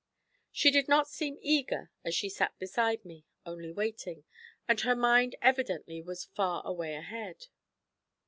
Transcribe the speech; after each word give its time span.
She 0.51 0.71
did 0.71 0.87
not 0.87 1.07
seem 1.07 1.37
eager, 1.43 1.91
as 2.03 2.15
she 2.15 2.27
sat 2.27 2.57
beside 2.57 3.05
me, 3.05 3.23
only 3.45 3.71
waiting, 3.71 4.23
and 4.67 4.81
her 4.81 4.95
mind 4.95 5.35
evidently 5.43 6.01
was 6.01 6.23
'far 6.25 6.65
away 6.65 6.95
ahead.' 6.95 7.49